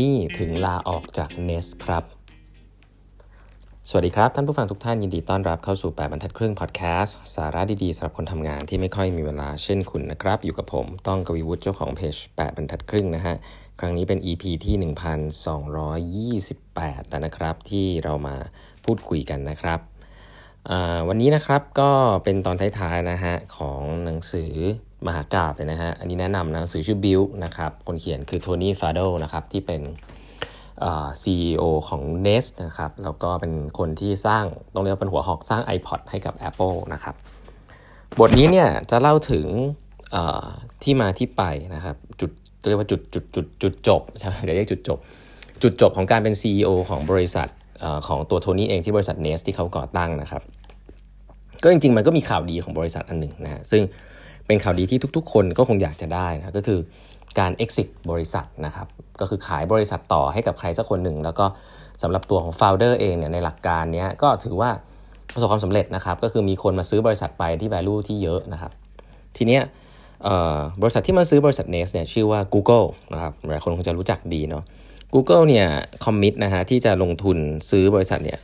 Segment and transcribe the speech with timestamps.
[0.00, 2.04] นี่ถึงลาออกจาก Nest ครับ
[3.88, 13.34] สวัสดีครับ ท่านผู้ฟังทุกท่านยินดีต้อนรับเข้าสู่ 8บรรทัดครึ่งพอดแคสต์สาระดีๆสำหรับคนทำงานที่ไม่ค่อยมีเวลาเช่นคุณนะครับ อยู่กับผมต้องกวีวุฒิเจ้าของเพจ8บรรทัดครึ่งนะฮะ
[13.80, 14.76] ครั้งนี้เป็น EP ที่
[16.44, 18.36] 1228 แล้วนะครับ ที่เรามา
[18.84, 19.80] พูดคุยกันนะครับ
[21.08, 21.90] วันนี้นะครับก็
[22.24, 24.52] เป็นตอนท้ายๆนะฮะของหนังสือ
[25.06, 29.82] มหากราบเลยนะฮะ อันนี้แนะนำหนังสือชื่อ Build นะครับ คนเขียนคือโทนี่ฟาโดนะครับ ที่เป็น
[31.22, 37.14] CEO ของ Nest นะครับ แล้วก็เป็นคนที่สร้าง ต้องเรียกว่าเป็นหัวหอกสร้าง iPod ให้กับ Apple นะครับ
[38.20, 39.46] บทนี้เนี่ยจะเล่าถึง
[40.82, 41.42] ที่มาที่ไป
[41.74, 42.30] นะครับ จุด
[42.68, 44.98] เรียกว่าจุดจุดจุดจุดจบใช่ไหมเดี๋ยวเรียกจุดจบ
[45.62, 47.48] จุดจบของการเป็น CEO ของบริษัท
[48.08, 50.42] ของตัวโทนี่เองที่บริษัท Nest ที่เขาก่อตั้งนะครับ
[51.62, 53.82] ก็จริงๆ มันก็มีข่าวดีของบริษัทอันหนึ่งนะฮะซึ่ง
[54.48, 56.78] เป็นข่าวดีที่ทุกๆ คนก็คงอยากจะได้นะก็คือ
[57.38, 58.86] การ exit บริษัทนะครับ
[59.20, 61.46] ก็คือขายบริษัทต่อให้กับใครสักคนหนึ่ง แล้วก็
[62.02, 64.70] สำหรับตัวของ founder เองเนี่ยในหลักการนี้ก็ถือว่า
[65.32, 68.72] ประสบความสำเร็จนะครับก็คือมีคนมาซื้อบริษัทไปที่ value ที่เยอะนะครับ
[69.36, 69.62] ทีเนี้ย
[70.82, 74.64] บริษัทที่มาซื้อบริษัท Nest เนี่ยชื่อว่า Google นะครับหลายคนคงจะรู้จักดีเนาะ
[75.14, 75.66] Google เนี่ย
[76.04, 77.38] คอมมิตนะฮะที่จะลงทุน
[77.70, 78.38] ซื้อบริษัทเนี่ย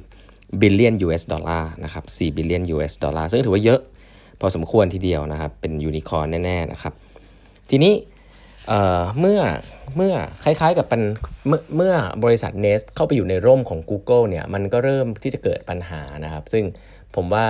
[0.00, 3.80] 4 billion US ดอลลาร์นะครับ4 billion US ดอลลาร์ซึ่งถือว่าเยอะ
[4.42, 6.92] พอสมควรทีเดียวนะครับ เป็นยูนิคอร์นแน่ๆนะครับ
[7.70, 7.94] ทีนี้
[9.18, 9.40] เมื่อ
[9.96, 11.02] เมื่อคล้ายๆกับเป็น
[11.76, 16.64] เมื่อบริษัท Nest เข้าไปอยู่ในร่มของ Google เนี่ยมันก็เริ่มที่จะเกิดปัญหานะครับ ซึ่ง
[17.16, 17.46] ผมว่า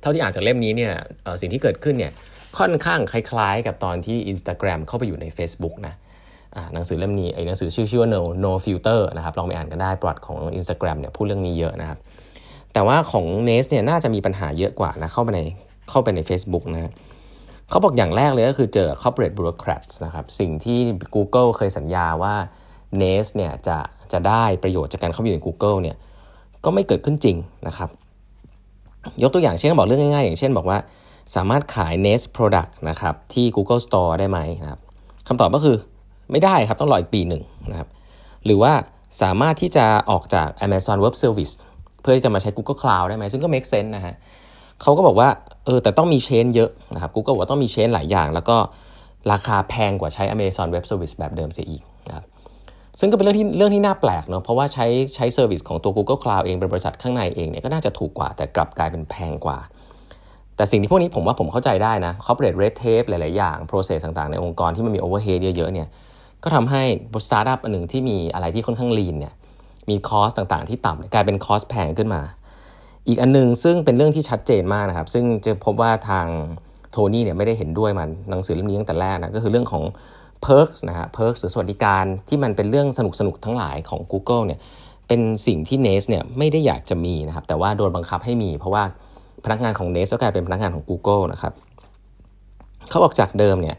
[0.00, 0.92] เท่าที่อ่านจากเล่มนี้เนี่ย
[1.40, 2.12] สิ่งที่เกิดขึ้นเนี่ย
[2.58, 5.94] ค่อนข้างคล้ายๆ กับตอนที่ Instagram เข้าไปอยู่ใน Facebook นะ
[6.74, 11.98] หนังสือเล่มนี้ไอ้หนังสือชื่อชื่อว่า no no filter นะครับลองไปอ่านกันได้ประวัติของ Instagram เนี่ยพูดเรื่องนี้เยอะนะครับ
[12.72, 15.40] แต่ว่าของ Nest เนี่ยน่าจะมีปัญหาเยอะกว่านะเข้าไปใน
[15.90, 16.92] เข้าไปใน Facebook นะ
[17.70, 20.78] เขาบอกอย่างแรกเลยก็คือเจอ corporate bureaucrats นะครับสิ่งที่
[21.14, 22.34] Google เคยสัญญาว่า
[23.00, 23.78] n e s เนี่ยจะ
[24.12, 25.96] จะได้ประโยชน์จากการเข้าไปอยู่ใน Google เนี่ย
[26.64, 27.90] ก็ไม่เกิดขึ้นจริงนะครับ
[29.22, 30.78] ยกตัวอย่างเช่นบอกเรื่องง่ายๆ อย่างเช่นบอกว่า
[31.34, 34.80] สามารถขาย Nest Product นะครับที่ Google Store ได้ไหมนะครับ
[35.28, 35.76] คำตอบก็คือ
[36.30, 37.88] ไม่ได้ครับต้องรออีกปีหนึ่งนะครับ
[38.44, 38.72] หรือว่า
[39.22, 41.54] สามารถที่จะออกจาก Amazon Web Service
[42.02, 44.14] เพื่อที่จะมาใช้ Google Cloud ได้ไหมซึ่งก็ make sense นะฮะ
[44.82, 45.28] เขาก็บอกว่า
[45.64, 48.56] เออแต่ต้องมี change เยอะนะครับ Google บอกว่าต้องมี change หลายอย่าง แล้วก็
[49.32, 52.24] ราคาแพงกว่าใช้ Amazon Web Service แบบเดิมเสียอีกนะครับ
[53.00, 54.86] ซึ่งก็เป็นเรื่องที่เรื่องที่น่าแปลกเนาะเพราะว่าใช้
[55.16, 59.58] ใช้ service ของตัว Google Cloud เองเป็นบริษัทข้างในเองเนี่ยก็น่าจะถูกกว่าแต่กลับกลายเป็นแพงกว่า
[60.56, 65.88] แต่สิ่งที่พวกนี้ผมว่าผมเข้าใจได้นะ corporate red tape หลาย ๆ อย่าง process ต่าง ๆ ในองค์กรที่มันมี overhead เยอะ ๆ เนี่ย
[66.42, 69.34] ก็ทำให้บริษัทอันหนึ่งที่มีอะไรที่ค่อนข้าง lean เนี่ย
[69.90, 72.22] มีคอสต่างๆ ที่ต่ำกลายเป็นคอสแพงขึ้นมา
[73.08, 76.26] อีกอันนึงซึ่งเป็นเรื่องที่ชัดเจนมากนะครับ ซึ่งจะพบว่าทาง
[76.90, 79.84] โทนี่เนี่ยไม่ได้เห็นด้วยมันหนังสือเล่มนี้ตั้งแต่แรกนะก็คือเรื่องของ
[80.46, 84.60] perks นะฮะ perks หรือสวัสดิการที่มันเป็นเรื่องสนุกสนุกทั้งหลายของ Google เนี่ย
[85.08, 88.84] เป็นสิ่งที่ Nest เนี่ยไม่ได้อยากจะมีนะครับแต่ว่าโดนบังคับให้มี เพราะว่า
[89.44, 91.52] พนักงานของ Nest ก็กลายเป็นพนักงานของ Google นะครับ
[92.88, 93.76] เขาบอกจากเดิมเนี่ย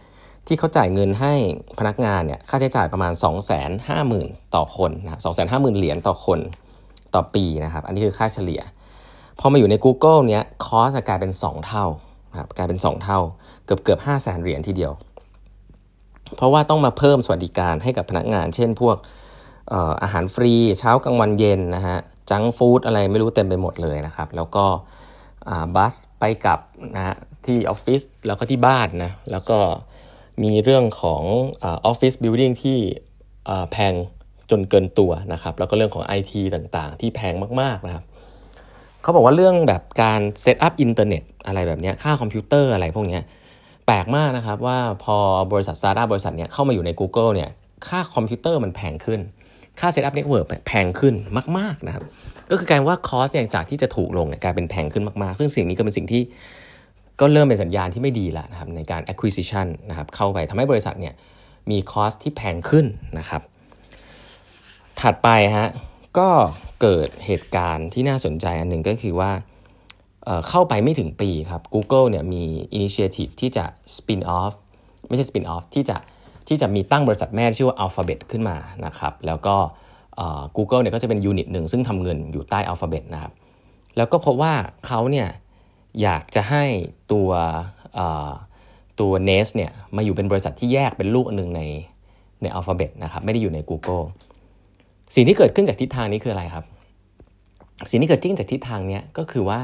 [0.47, 1.33] ที่เขาจ่ายเงินให้
[1.79, 6.39] พนักงานเนี่ยค่าใช้จ่ายประมาณ 2 5 0 0 0 0 ต่อคนนะสองแสนห้าหมื่นเหรียญต่อคน
[7.15, 8.61] ต่อปีนะครับ อันนี้คือค่าเฉลี่ย
[9.39, 11.85] พอมาอยู่ใน Google เนี้ยคอสกลายเป็น 2 เท่า
[12.39, 13.19] ครับกลายเป็น 2 เท่า
[13.65, 14.91] เกือบเกือบห้าแสนเหรียญทีเดียว
[16.35, 18.97] เพราะว่าต้องมาเพิ่มสวัสดิการให้กับพนักงาน เช่นพวก
[20.03, 21.97] อาหารฟรีเช้ากลางวันเย็นนะฮะ
[22.29, 24.65] junk food อะไรไม่รู้เต็มไปหมดเลยนะครับ แล้วก็
[25.75, 26.59] bus ไปกลับ
[26.95, 27.15] นะฮะ
[27.45, 29.59] ที่ออฟฟิศแล้วก็ที่บ้านนะแล้วก็
[30.43, 31.23] มีเรื่องของ
[31.65, 32.77] office building ที่
[33.71, 33.93] แพง
[34.51, 38.03] จนเกินตัวนะครับแล้วก็เรื่องของ IT ต่างๆ ที่แพงมากๆนะครับ
[39.01, 43.19] เขาบอกว่าเรื่องแบบการ setup อินเทอร์เน็ตอะไรแบบนี้ค่าคอมพิวเตอร์อะไรพวกนี้
[43.85, 45.17] แปลกมากนะครับว่าพอ
[45.51, 47.49] บริษัทซาร์ดบริษัทเนี้ยเข้ามาอยู่ใน Google เนี่ย
[47.87, 49.19] ค่าคอมพิวเตอร์มันแพงขึ้น
[49.79, 51.15] ค่า setup network แพงขึ้น
[51.57, 52.03] มาก ๆนะครับ
[52.49, 56.21] ก็คือการว่า cost อย่างจากที่จะถูกลงกลายเป็นแพงขึ้นมากๆ ซึ่งสิ่งนี้ก็เป็นสิ่งที่
[57.19, 61.13] ก็เริ่มเป็นสัญญาณที่ไม่ดีแล้วนะครับในการ acquisition นะครับเข้าไปทำให้บริษัทเนี่ย
[61.69, 62.85] มี cost ที่แพงขึ้น
[63.19, 63.41] นะครับ
[65.01, 65.69] ถัดไปฮะ
[66.17, 66.29] ก็
[66.81, 69.31] เกิดเหตุการณ์ที่น่าสนใจอันหนึ่งก็คือว่า
[70.25, 72.43] เเข้าไปไม่ถึงปีครับ Google เนี่ยมี
[72.77, 74.53] initiative ที่จะ spin off
[75.07, 75.97] ไม่ใช่ spin off ที่จะ
[76.47, 79.55] ที่จะมีตั้งบริษัทแม่ชื่อว่า Alphabet ขึ้นมานะครับแล้วก็
[80.57, 83.31] Google เนี่ยก็จะเป็นยูนิตหนึ่งซึ่งทำเงินอยู่ใต้ Alphabet นะครับ
[83.97, 84.53] แล้วก็พบว่า
[84.87, 85.27] เขาเนี่ย
[86.01, 86.65] อยากจะให้
[87.11, 87.29] ตัว
[88.99, 91.61] ตัว Nest เนี่ยมาอยู่เป็นบริษัทที่แยกเป็นลูกหนึ่งใน
[92.41, 94.03] ใน Alphabet นะครับไม่ได้อยู่ใน Google
[95.15, 96.65] สิ่งที่เกิดขึ้นจากทิศทางนี้คืออะไรครับ
[97.89, 99.59] สิ่งที่เกิดขึ้นจากทิศทางนี้ก็คือว่า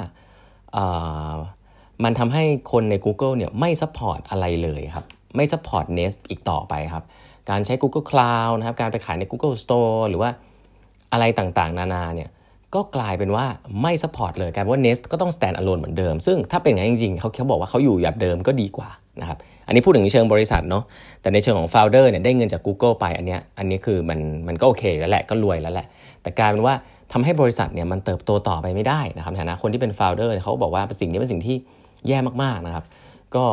[2.04, 5.06] มันทำให้คนใน Google เนี่ยไม่ support อะไรเลยครับ
[5.36, 7.04] ไม่ support Nest อีกต่อไปครับ
[7.50, 10.30] การใช้ Google Cloud นะครับ การไปขายใน Google Store หรือว่า
[11.12, 12.30] อะไรต่างๆ นานาเนี่ย
[12.76, 13.46] ก็กลายเป็นว่า
[13.82, 18.90] ไม่ support เลยกลายเป็นว่า Nest ก็ต้อง stand alone เหมือนเดิม ซึ่งถ้าเป็นอย่างนั้นจริงๆเขาเขาบอกว่าเขาอยู่แบบเดิมก็ดีกว่า
[19.22, 19.38] นะครับ
[19.68, 20.84] อันนี้พูดถึงในเชิงบริษัทเนาะ
[21.22, 25.88] แต่ในเชิงของ founder เนี่ยได้เงินจาก Google ไปอันเนี้ยอันนี้คือมันมันก็โอเคแล้วแหละก็รวยแล้วแหละ
[26.22, 26.76] แต่กลายเป็นว่า
[27.12, 31.56] ทำให้บริษัทเนี่ยมันเติบโตต่อไปไม่ได้นะครับในฐานะคนที่เป็น founder เขาบอกว่าสิ่งนี้เป็นสิ่งที่
[32.08, 32.86] แย่มากๆนะครับ
[33.36, 33.46] ก็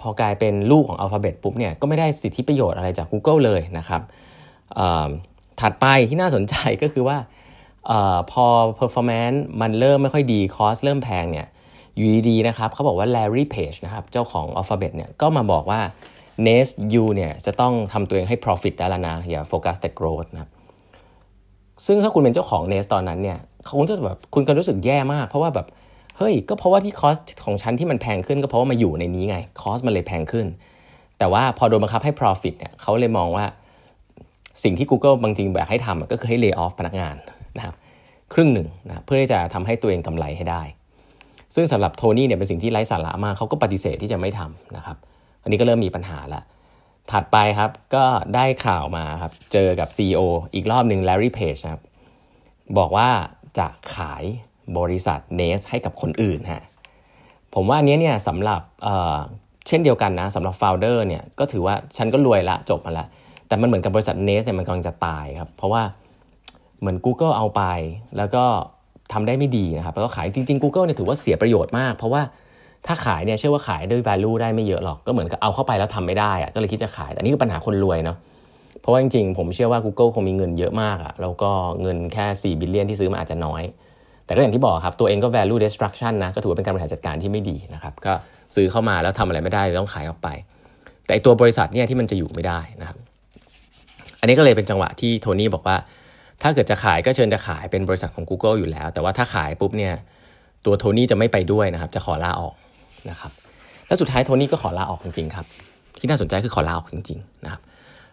[0.00, 4.02] พอกลายเป็นลูกของ Alphabet ปุ๊บเนี่ยก็ไม่ได้สิทธิประโยชน์อะไรจาก Google เลยนะครับ
[5.60, 7.16] ถัดไปที่น่าสนใจก็คือว่า
[7.90, 7.92] อ
[8.30, 8.44] พอ
[8.80, 11.46] performance มันเริ่มไม่ค่อยดี cost เริ่มแพงเนี่ย
[11.96, 15.80] อยู่ดีๆนะครับเขาบอกว่า Larry Page นะครับเจ้าของ Alphabet เนี่ยก็มาบอกว่า
[16.46, 20.50] Nest U เนี่ยจะต้องทำตัวเองให้ profit ได้แล้วนะอย่าโฟกัสแต่ growth นะครับ
[21.86, 25.66] ซึ่งถ้าคุณเป็นเจ้าของ Nest ตอนนั้นเนี่ยเขาคงจะแบบคุณก็รู้สึกแย่มาก เพราะว่าแบบ
[26.18, 30.46] เฮ้ยก็เพราะว่าที่คอสของฉันที่มันแพงขึ้นก็เพราะว่ามาอยู่ในนี้ไงคอสมันเลยแพงขึ้น
[31.18, 33.44] แต่ว่าพอโดนบังคับให้ profit เนี่ยเขาเลยมองว่า
[34.62, 37.14] สิ่งที่ Google บางจริงแบบให้ทำก็คือให้ lay off พนักงาน
[37.56, 37.74] นะครับ
[38.32, 40.62] ครึ่งหนึ่งนะเพื่อที่จะทำให้ตัวเองกำไรให้ได้
[41.54, 44.96] ซึ่งสำหรับโทนี่เนี่ยเป็นสิ่งที่ไร้สาระมากเขาก็ปฏิเสธที่จะไม่ทำนะครับ
[45.42, 46.42] อันนี้ก็เริ่มมีปัญหาละ
[47.10, 48.04] ถัดไปครับก็
[48.34, 50.20] ได้ข่าวมาครับเจอกับ CEO
[50.54, 51.82] อีกรอบหนึ่ง Larry Page ครับ
[52.78, 53.08] บอกว่า
[53.58, 54.24] จะขาย
[54.78, 56.64] บริษัทเนสให้กับคนอื่นฮะ
[57.54, 63.06] ผมว่าอันนี้เนี่ยสำหรับเเช่นเดียวกันนะสำหรับโฟลเดอร์เนี่ยก็ถือว่าฉันก็รวยละจบมาละ
[63.48, 65.82] แต่มันเหมือนกับบริษัทเนสเนี่ยมันกำลังจะตายครับเพราะว่า
[66.80, 67.62] เหมือน Google เอาไป
[68.16, 68.44] แล้วก็
[69.12, 72.22] ทำได้ไม่ดีนะครับ แล้วก็ขายจริง ๆ Google เนี่ยถือว่าเสียประโยชน์มาก เพราะว่า
[72.86, 78.16] ถ้าขายเนี่ยเชื่อว่าขายด้วย value ได้ไม่เยอะหรอก ก็เหมือนกับเอาเข้าไปแล้วทำไม่ได้อะก็เลยคิดจะขาย แต่นี่คือปัญหาคนรวยเนาะ
[78.80, 81.50] เพราะว่าจริงๆ ผมเชื่อว่า Google คงมีเงินเยอะมากอะแล้วก็
[81.82, 83.62] เงินแค่4บิลเลียนที่ซื้อมาอาจจะน้อย
[84.24, 88.12] แต่ก็อย่างที่บอกครับ ตัวเองก็ value destruction นะ ก็ถือว่าเป็นการบริหารจัดการที่ไม่ดีนะครับ ก็
[88.54, 90.28] ซื้อเข้ามาแล้วทำอะไรไม่ได้ต้องขายออกไป
[91.06, 92.98] แต่ตัวบริษัทเนี่ยที่มันจะอยู่ไม่ได้นะครับ
[94.20, 95.76] อันนี้ก็เลยเป็นจังหวะที่โทนี่บอกว่า
[96.42, 99.94] ถ้าเกิดจะขายก็เชิญจะขายเป็นบริษัทของ Google อยู่แล้ว แต่ว่าถ้าขายปุ๊บเนี่ย
[100.64, 102.54] ตัวโทนี่จะไม่ไปด้วยนะครับจะขอลาออก
[103.10, 103.32] นะครับ
[103.86, 105.46] แล้วสุดท้ายโทนี่ก็ขอลาออกจริงๆครับ
[105.98, 107.60] ที่น่าสนใจคือขอลาออกจริงๆนะครับ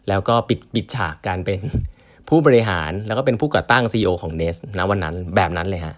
[0.10, 1.60] แล้วก็ปิดปิดฉากการเป็น
[2.30, 5.96] ผู้บริหารแล้วก็เป็นผู้ก่อตั้ง CEO ของ Nest นะวันนั้นแบบนั้นเลยฮะ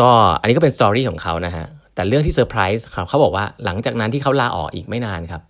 [0.00, 5.42] ก็อันนี้ก็เป็น story ของเขานะฮะแต่เรื่องที่เซอร์ไพรส์ครับเขาบอกว่าหลังจากนั้นที่เขาลาออกอีกไม่นานครับ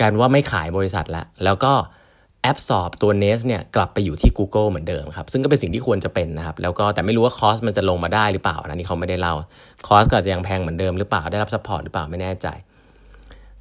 [0.00, 1.72] การว่าไม่ขายบริษัทแล้วแล้วก็
[2.42, 9.34] absorb ตัว Nest เนี่ยกลับไปอยู่ที่ Google เหมือนเดิมครับ ซึ่งก็เป็นสิ่งที่ควรจะเป็นนะครับ แล้วก็แต่ไม่รู้ว่า cost มันจะลงมาได้หรือเปล่านะนี่เขาไม่ได้เล่า
[9.86, 12.46] cost ก็จะยังแพงเหมือนเดิมหรือเปล่าได้รับ support หรือเปล่าไม่แน่ใจ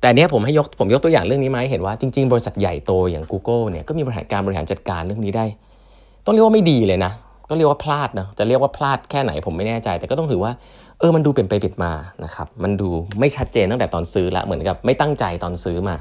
[0.01, 5.45] แต่เนี้ยผมให้ยกผมยกตัวอย่างเรื่องนี้มาให้เห็นว่าจริง ๆ บริษัทใหญ่โตอย่าง Google เนี่ยก็มีบริหารการบริหารจัดการเรื่องนี้ได้
[6.25, 7.11] ต้องเรียกว่าไม่ดีเลยนะ
[7.49, 10.51] ก็เรียกว่าพลาดนะจะเรียกว่าพลาดแค่ไหนผมไม่แน่ใจ แต่ก็ต้องถือว่า
[10.99, 11.91] เออมันดูเปลี่ยนไปเปลี่ยนมา
[12.23, 12.89] นะครับมันดู
[13.19, 15.95] ไม่ชัดเจนตั้งแต่ตอนซื้อละเหมือนกับไม่ตั้งใจตอนซื้อมา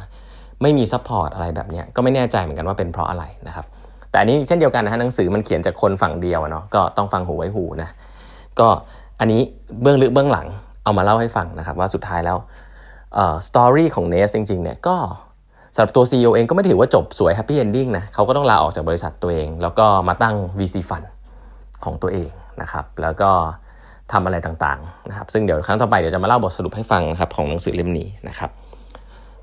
[0.62, 3.66] ไม่มี support อะไรแบบนี้ก็ไม่แน่ใจเหมือนกันว่าเป็นเพราะอะไรนะครับ
[4.10, 7.88] แต่อันนี้เช่นเดียวกันนะฮะหนังสือมันเขียนจากคนฝั่งเดียวเนาะก็ต้องฟังหูไว้หูนะ
[8.60, 8.68] ก็
[9.20, 9.40] อันนี้
[9.82, 10.46] เบื้องลึกเบื้องหลัง
[10.84, 12.36] เอามาเล่าให้ฟังนะครับว่าสุดท้ายแล้ว
[13.48, 14.96] story ของ Nest จริงๆเนี่ยก็
[15.74, 21.06] สำหรับตัว CEO เองก็ไม่ถือว่าจบสวย happy ending นะเขาก็ต้องลาออกจากบริษัทตัวเอง แล้วก็มาตั้ง VC Fund
[21.84, 22.28] ของตัวเอง
[22.62, 23.30] นะครับแล้วก็
[24.12, 28.50] ทำอะไรต่างๆนะครับซึ่งเดี๋ยวครั้งต่อไปเดี๋ยวจะมาเล่าบทสรุปให้ฟังครับของหนังสือเล่มนี้นะครับ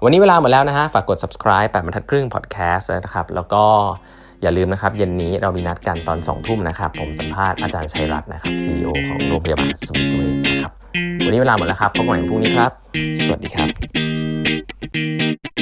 [0.05, 3.63] วันนี้เวลาหมดแล้วนะฮะ ฝากกด subscribe แปดบรรทัดครึ่ง podcast นะครับ แล้วก็
[4.41, 10.71] อย่าลืมนะครับ เย็นนี้เรามีนัดกันตอน 2 ทุ่มนะครับ ผมสัมภาษณ์อาจารย์ชัยรัตน์นะครับ CEO ของโรงพยาบาลสมิตัวเวชนะครับ
[11.25, 12.71] วันนี้เวลาหมดแล้วครับพบกันใหม่พรุ่งนี้ครับ
[13.23, 15.52] สวัสดีครับ